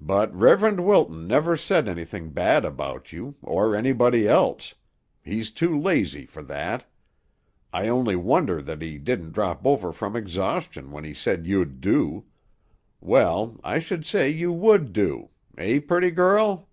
[0.00, 4.74] But Reverend Wilton never said anything bad about you, or anybody else;
[5.22, 6.90] he's too lazy for that.
[7.72, 12.24] I only wonder that he didn't drop over from exhaustion when he said you'd do.
[13.00, 16.68] Well, I should say you would do; eh, pretty girl?"